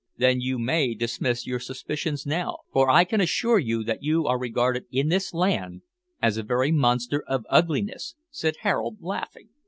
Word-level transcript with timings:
"Then 0.17 0.41
you 0.41 0.57
may 0.57 0.95
dismiss 0.95 1.45
your 1.45 1.59
suspicions 1.59 2.25
now, 2.25 2.61
for 2.73 2.89
I 2.89 3.03
can 3.03 3.21
assure 3.21 3.59
you 3.59 3.83
that 3.83 4.01
you 4.01 4.25
are 4.25 4.39
regarded 4.39 4.85
in 4.91 5.09
this 5.09 5.31
land 5.31 5.83
as 6.19 6.37
a 6.37 6.41
very 6.43 6.71
monster 6.71 7.23
of 7.27 7.45
ugliness," 7.51 8.15
said 8.31 8.55
Harold, 8.61 8.97
laughing. 9.01 9.49